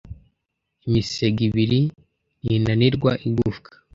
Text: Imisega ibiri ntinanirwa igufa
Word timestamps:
Imisega 0.87 1.39
ibiri 1.49 1.81
ntinanirwa 2.43 3.11
igufa 3.27 3.71